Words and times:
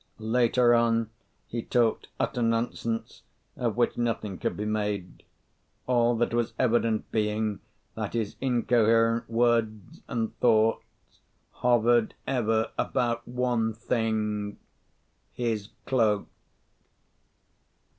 Later 0.33 0.73
on 0.73 1.11
he 1.45 1.61
talked 1.61 2.07
utter 2.19 2.41
nonsense, 2.41 3.21
of 3.55 3.77
which 3.77 3.99
nothing 3.99 4.39
could 4.39 4.57
be 4.57 4.65
made: 4.65 5.21
all 5.85 6.15
that 6.15 6.33
was 6.33 6.55
evident 6.57 7.11
being, 7.11 7.59
that 7.93 8.13
his 8.13 8.35
incoherent 8.41 9.29
words 9.29 10.01
and 10.07 10.35
thoughts 10.39 11.19
hovered 11.51 12.15
ever 12.25 12.71
about 12.79 13.27
one 13.27 13.75
thing, 13.75 14.57
his 15.33 15.69
cloak. 15.85 16.27